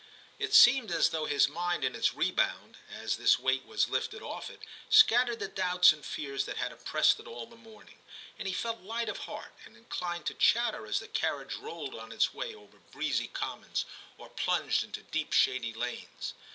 [0.39, 4.49] It seemed as though his mind in its rebound, as this weight was lifted off
[4.49, 7.99] it, scattered the doubts and fears that had oppressed it all the morning,
[8.39, 12.11] and he felt light of heart, and inclined to chatter as the carriage rolled on
[12.11, 13.85] its way over breezy IX TIM 197 commons,
[14.17, 16.33] or plunged into deep shady lanes.